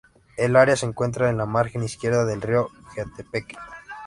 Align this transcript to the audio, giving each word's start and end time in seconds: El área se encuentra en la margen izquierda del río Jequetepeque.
El 0.35 0.55
área 0.55 0.75
se 0.75 0.87
encuentra 0.87 1.29
en 1.29 1.37
la 1.37 1.45
margen 1.45 1.83
izquierda 1.83 2.25
del 2.25 2.41
río 2.41 2.69
Jequetepeque. 2.95 3.55